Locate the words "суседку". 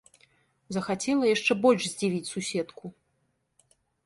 2.33-2.85